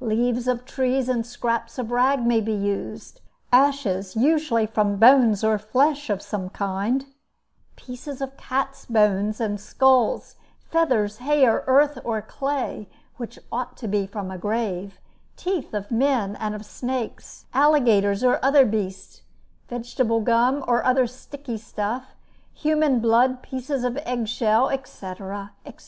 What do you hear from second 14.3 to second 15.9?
grave; teeth